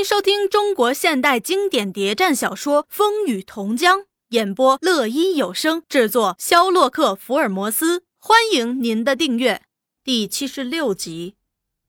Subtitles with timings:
[0.00, 3.98] 迎收听中国现代经典谍战小说《风雨同江》，
[4.30, 8.02] 演播乐一有声制作，肖洛克福尔摩斯。
[8.16, 9.60] 欢迎您的订阅。
[10.02, 11.34] 第七十六集，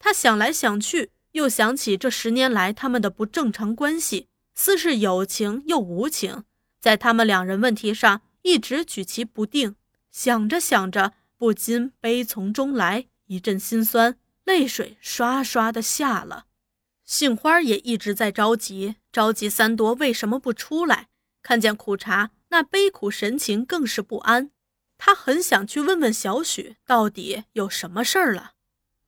[0.00, 6.42] 他想来想去，又想起这十年来他们的不正常关系，似是有情又无情，
[6.80, 9.76] 在他们两人问题上一直举棋不定。
[10.10, 16.46] 想着想着，不禁悲从中来，一阵心酸，泪水刷刷的下了。
[17.10, 21.08] 杏花也一直在着急，着急三多为什么不出来？
[21.42, 24.52] 看见苦茶那悲苦神情，更是不安。
[24.96, 28.52] 他很想去问问小许，到底有什么事儿了，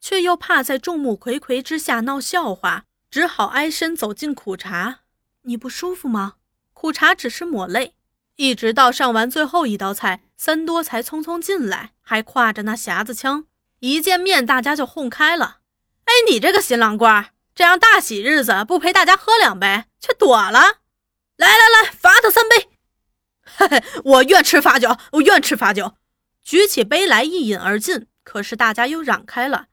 [0.00, 5.02] 却又怕在众目睽睽之下闹笑话，只好挨身走进苦茶。
[5.42, 6.34] 你不舒服吗？
[6.72, 7.94] 苦茶只是抹泪，
[8.34, 13.46] 一直到上完最后一道菜，三多才匆匆进来，还挎着那匣子枪。
[13.78, 15.58] 一见面，大家就哄开了。
[16.06, 17.28] 哎，你这个新郎官！
[17.62, 20.80] 这样大喜日子不陪大家喝两杯，却躲了。
[21.36, 22.70] 来来来，罚他三杯。
[23.44, 25.94] 嘿嘿，我愿吃罚酒，我愿吃罚酒。
[26.42, 28.08] 举起杯来一饮而尽。
[28.24, 29.66] 可是大家又让开了。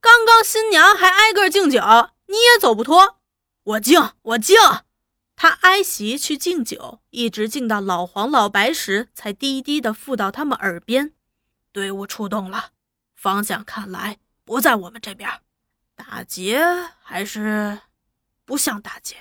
[0.00, 1.80] 刚刚新娘还挨个敬酒，
[2.26, 3.20] 你也走不脱。
[3.62, 4.56] 我敬，我敬。
[5.36, 11.12] 他挨席去敬酒，一直敬到老黄老白时，才低低的附到他们耳边。
[11.70, 12.70] 队伍出动了，
[13.14, 15.30] 方向看来不在我们这边。
[15.96, 16.62] 打劫
[17.02, 17.80] 还是
[18.44, 19.16] 不像打劫？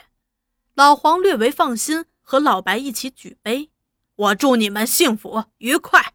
[0.76, 3.72] 老黄略为放心，和老白一起举杯。
[4.16, 6.14] 我祝你们幸福愉快。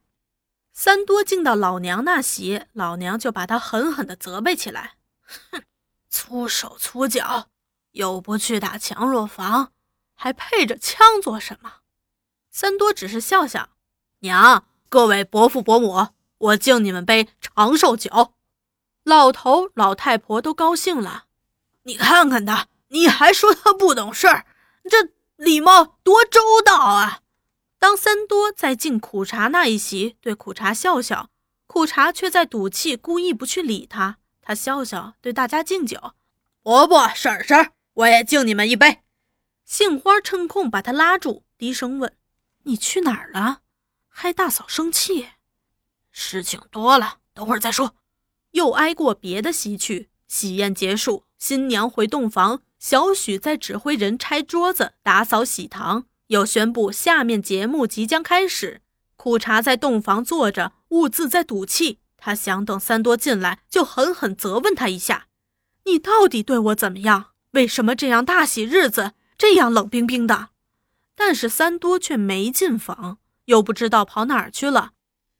[0.72, 4.96] 三多敬到老娘那席，老娘就把他狠狠地责备起来
[5.50, 5.62] ：“哼，
[6.08, 7.48] 粗手粗脚，
[7.92, 9.72] 又不去打强弱房，
[10.14, 11.80] 还配着枪做什么？”
[12.50, 13.70] 三多只是笑笑
[14.20, 18.34] ：“娘，各位伯父伯母，我敬你们杯长寿酒。”
[19.04, 21.24] 老头老太婆都高兴了，
[21.84, 24.46] 你看看他，你还说他不懂事儿，
[24.84, 27.22] 这礼貌多周到啊！
[27.78, 31.30] 当三多在敬苦茶那一席，对苦茶笑笑，
[31.66, 34.18] 苦茶却在赌气，故意不去理他。
[34.42, 36.12] 他笑笑对大家敬酒，
[36.62, 39.02] 伯伯婶婶，我也敬你们一杯。
[39.64, 42.14] 杏花趁空把他拉住，低声问
[42.64, 43.60] ：“你去哪儿了？
[44.08, 45.28] 害大嫂生气？
[46.10, 47.94] 事情多了，等会儿再说。”
[48.52, 58.80] 又挨过别的席去，喜宴结束，新娘回洞房，小许在指挥人拆桌子、打扫喜堂，又宣布下面节目即将开始。
[59.16, 61.98] 苦茶在洞房坐着，兀自在赌气。
[62.16, 65.26] 他想等三多进来，就狠狠责问他一下
[65.86, 67.26] ：“你到底对我怎么样？
[67.52, 70.48] 为什么这样大喜日子这样冷冰冰的？”
[71.16, 74.92] 但是三多却没进房，又不知道跑哪儿去了。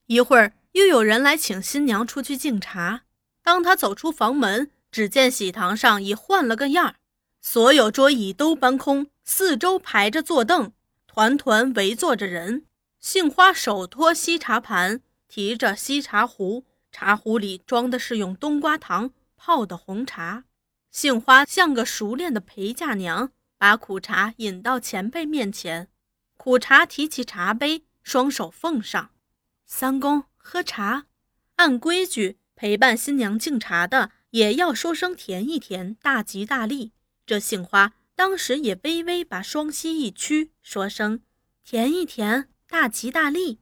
[0.06, 0.52] 一会儿。
[0.72, 3.02] 又有人来请新娘出去敬茶。
[3.42, 6.94] 当他走出房门，只见喜堂上已换了个样儿
[7.40, 10.72] 所有桌椅都搬空，四周排着坐凳，
[11.06, 12.66] 团团围坐着人。
[13.00, 20.44] 杏花手托西茶盘，提着西茶壶，茶壶里装的是用冬瓜糖泡的红茶。
[20.90, 25.88] 杏花像个熟练的陪嫁娘，把苦茶引到前辈面前。
[26.36, 29.10] 苦茶提起茶杯，双手奉上，
[29.66, 30.24] 三公。
[30.42, 31.06] 喝茶，
[31.56, 36.92] 按规矩陪伴新娘敬茶的也要说声甜一甜，大吉大利。
[37.26, 41.20] 这杏花当时也微微把双膝一屈，说声
[41.62, 43.60] 甜一甜，大吉大利。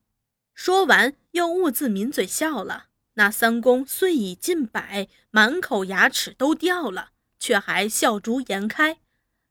[0.54, 2.86] 说完又兀自抿嘴笑了。
[3.14, 9.00] 那三公虽已近百，满口牙齿都掉了，却还笑逐颜开。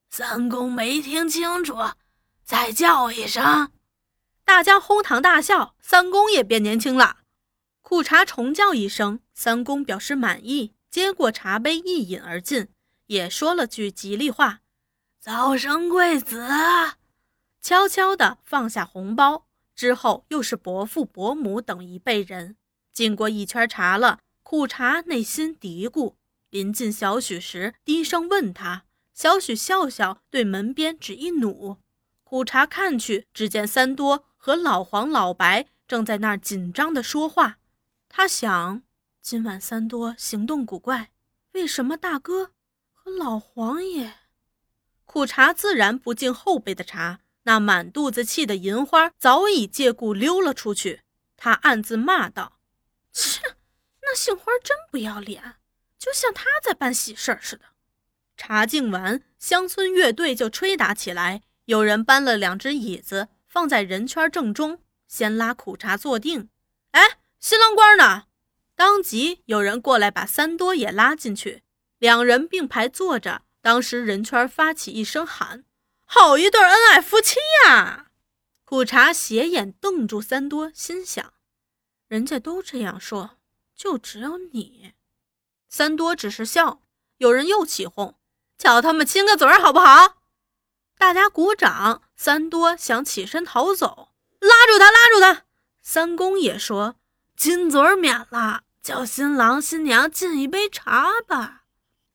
[0.09, 1.75] 三公没听清楚，
[2.43, 3.69] 再叫一声。
[4.47, 7.18] 大家哄堂大笑，三公也变年轻了。
[7.81, 12.69] 苦茶重叫一声，三公表示满意，接过茶杯一饮而尽，
[13.08, 14.62] 也说了句吉利话
[15.19, 16.47] ：“早生贵子。”
[17.62, 22.56] 悄悄地放下红包之后，又是伯父伯母等一辈人
[22.94, 24.19] 敬过一圈茶了。
[24.44, 26.14] 苦茶内心嘀咕，
[26.50, 28.85] 临近小许时，低声问他。
[29.14, 31.79] 小许笑笑，对门边只一弩。
[32.23, 34.23] 苦茶看去，只见三多。
[34.37, 37.57] 和老黄、老白正在那儿紧张地说话。
[38.07, 38.84] 他想，
[39.22, 41.11] 今晚三多行动古怪，
[41.51, 42.51] 为什么大哥
[42.93, 44.13] 和老黄也？
[45.03, 51.01] 苦茶自然不敬后辈的茶，那满肚子气的银花早已借故溜了出去。
[51.35, 52.59] 他暗自骂道
[53.11, 53.41] ：“切，
[54.01, 55.55] 那杏花真不要脸，
[55.97, 57.66] 就像他在办喜事儿似的。”
[58.37, 63.29] 茶敬完，乡村乐队就吹打起来，有人搬了两只椅子。
[63.47, 66.49] 放在人圈正中，先拉苦茶坐定。
[66.91, 68.26] 哎，新郎官呢？
[68.76, 71.64] 当即有人过来把三多也拉进去，
[71.97, 75.66] 两人并排坐着，当时人圈发起一声喊
[76.05, 78.11] ：“好一对恩爱夫妻呀！”
[78.64, 81.34] 苦茶斜眼瞪住三多，心想：
[82.08, 83.38] 人家都这样说，
[83.76, 84.93] 就只有你。
[85.70, 86.82] 三多只是笑。
[87.17, 88.16] 有人又起哄
[88.59, 90.20] ：“叫他们亲个嘴儿好不好？”
[90.97, 92.02] 大家鼓掌。
[92.16, 94.09] 三多想起身逃走，
[94.40, 95.46] 拉住他，拉住他。
[95.82, 96.96] 三公也说
[97.38, 101.64] ：“亲嘴儿免了，叫新郎新娘敬一杯茶吧。”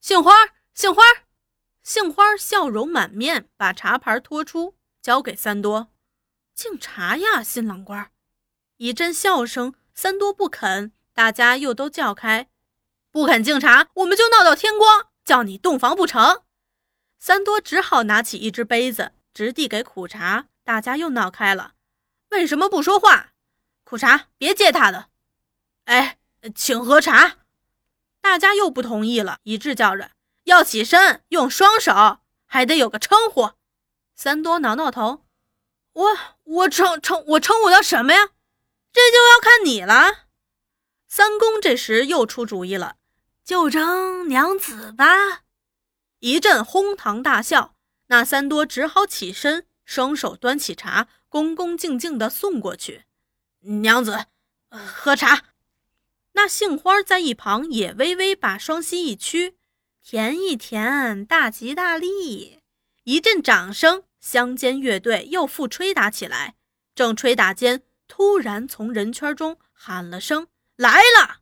[0.02, 0.32] 杏花，
[0.74, 1.02] 杏花，
[1.82, 5.88] 杏花笑容满面，把茶盘托出，交给三多
[6.52, 8.10] ：“敬茶呀，新郎官。”
[8.78, 9.74] 一阵笑声。
[9.94, 12.48] 三多不肯，大家又都叫开
[13.12, 16.42] ：“不肯敬茶，我们就闹到天光，叫你洞房不成。”
[17.24, 19.12] 三多只好拿起一只杯子。
[19.32, 21.74] 直递给苦茶，大家又闹开了。
[22.30, 23.32] 为什么不说话？
[23.84, 25.08] 苦茶，别接他的。
[25.84, 26.18] 哎，
[26.52, 27.36] 请喝茶。
[28.20, 30.10] 大家又不同意了，一致叫着
[30.44, 33.52] 要起身，用双手，还得有个称呼。
[34.16, 35.24] 三多挠挠头，
[35.92, 38.30] 我我称称我称呼他什么呀？
[38.92, 40.26] 这就要看你了。
[41.06, 42.96] 三公这时又出主意了，
[43.44, 45.44] 就称娘子吧。
[46.22, 47.74] 一阵哄堂大笑。
[48.06, 53.06] 那三多只好起身，双手端起茶，恭恭敬敬地送过去。
[53.60, 54.26] 娘子，
[54.70, 55.46] 喝茶。
[56.34, 59.56] 那杏花在一旁也微微把双膝一屈，
[60.00, 62.60] 甜一甜，大吉大利。
[63.02, 66.54] 一阵掌声，乡间乐队又复吹打起来。
[66.94, 70.46] 正吹打间，突然从人圈中喊了声
[70.76, 71.40] ：“来了！”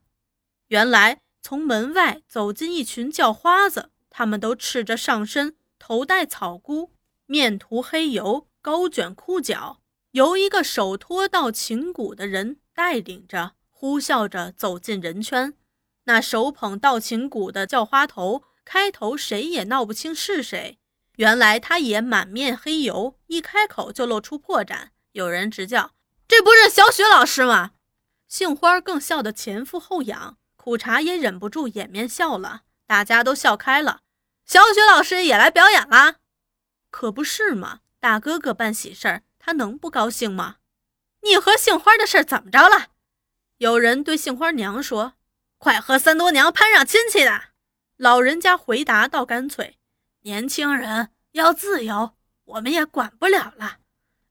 [0.69, 5.57] 原来从门外走进一群叫花子，他们都赤着上身。
[5.79, 6.93] 头戴草箍，
[7.25, 9.81] 面涂黑油，高卷裤脚，
[10.11, 15.55] 由一个手托道琴鼓的人带领着，呼啸着走进人圈。
[16.05, 20.79] 那手捧道琴鼓的叫花头，开头谁也闹不清是谁。
[21.17, 24.89] 原来他也满面黑油，一开口就露出破绽。
[25.13, 25.93] 有人直叫
[26.29, 27.73] ：“这不是小雪老师吗？”
[28.29, 32.63] 杏花更笑得前俯后仰，苦茶也忍不住掩面笑了。
[32.91, 34.01] 大家都笑开了。
[34.45, 36.17] 小雪老师也来表演啦，
[36.91, 37.83] 可不是嘛！
[38.01, 40.57] 大哥哥办喜事儿，他能不高兴吗？
[41.23, 42.89] 你和杏花的事怎么着了？
[43.59, 45.13] 有人对杏花娘说
[45.59, 47.41] ：“快和三多娘攀上亲戚的。”
[47.97, 49.79] 老人家回答道：“干脆，
[50.23, 53.79] 年轻人要自由，我们也管不了了。”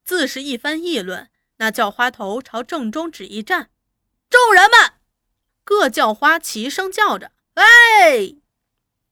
[0.03, 1.29] 自是一番议论。
[1.59, 3.69] 那叫花头朝正中指一站，
[4.29, 4.95] 众人们
[5.63, 8.35] 各叫花齐声叫着：“哎！”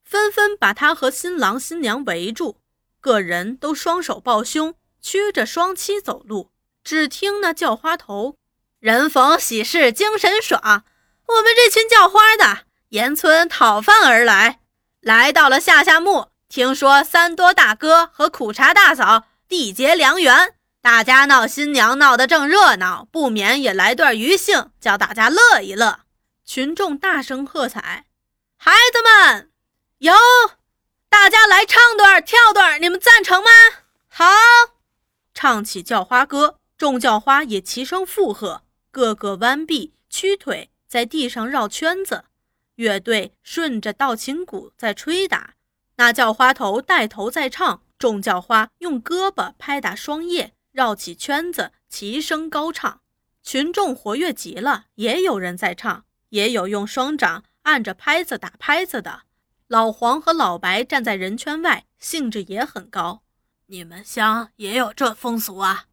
[0.07, 2.61] 纷纷把他和新郎新娘围住，
[3.01, 6.49] 个人都双手抱胸，屈着双膝走路。
[6.81, 8.37] 只听那叫花头
[8.79, 10.85] ：“人逢喜事精神爽，
[11.27, 12.59] 我们这群叫花的
[12.89, 14.61] 沿村讨饭而来，
[15.01, 16.29] 来到了下下墓。
[16.47, 25.99] 听说三多大哥和苦茶大嫂缔结良缘，大家闹新娘闹得正热闹，不免也来段余兴，叫大家乐一乐。”
[26.45, 28.05] 群众大声喝彩
[28.55, 29.51] ：“孩子们！”
[29.99, 30.13] 有，
[31.09, 33.49] 大家来唱段跳段，你们赞成吗？
[34.07, 34.25] 好，
[35.33, 38.61] 唱起叫花歌，众叫花也齐声附和，
[38.91, 42.25] 个个弯臂屈腿在地上绕圈子。
[42.75, 45.55] 乐队顺着道琴鼓在吹打，
[45.95, 53.01] 那叫花头带头在唱，众叫花用胳膊拍打双叶，绕起圈子，齐声高唱。
[53.41, 59.23] 群众活跃极了，也有人在唱，也有用双掌按着拍子打拍子的。
[59.67, 63.23] 老黄和老白站在人圈外，兴致也很高。
[63.65, 65.87] 你们乡也有这风俗啊？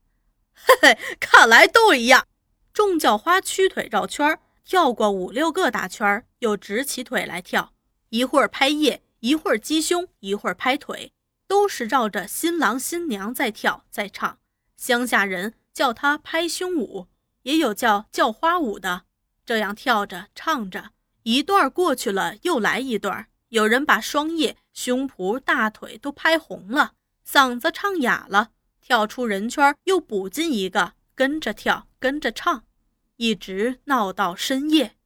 [0.54, 2.28] 嘿嘿，看来都一样。
[2.73, 7.73] 众叫花屈腿绕圈，跳过五六个大圈，又直起腿来跳。
[8.11, 11.12] 一会儿拍叶，一会儿击胸，一会儿拍腿，
[11.49, 14.38] 都是绕着新郎新娘在跳在唱。
[14.76, 17.09] 乡下人叫他拍胸舞，
[17.43, 19.02] 也有叫叫花舞的。
[19.45, 20.90] 这样跳着唱着，
[21.25, 23.26] 一段过去了，又来一段。
[23.54, 26.94] 有人把双叶、胸脯、大腿都拍红了，
[27.25, 32.64] 嗓子唱哑了，跳出人圈又补进一个，跟着跳，跟着唱，
[33.14, 34.96] 一直闹到深夜。